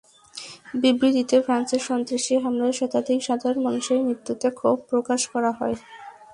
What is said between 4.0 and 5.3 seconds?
মৃত্যুতে ক্ষোভ প্রকাশ